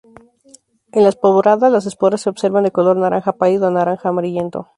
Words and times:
En 0.93 1.03
la 1.03 1.09
esporada, 1.09 1.69
las 1.69 1.85
esporas 1.85 2.21
se 2.21 2.31
observan 2.31 2.63
de 2.63 2.71
color 2.71 2.97
naranja 2.97 3.33
pálido 3.33 3.67
a 3.67 3.69
naranja 3.69 4.09
amarillento. 4.09 4.67